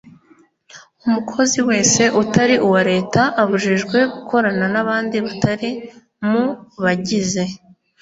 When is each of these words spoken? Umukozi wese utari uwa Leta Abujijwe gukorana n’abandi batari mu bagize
Umukozi 1.05 1.59
wese 1.69 2.01
utari 2.21 2.55
uwa 2.67 2.81
Leta 2.91 3.21
Abujijwe 3.41 3.97
gukorana 4.13 4.65
n’abandi 4.73 5.15
batari 5.25 5.69
mu 6.29 6.45
bagize 6.83 7.43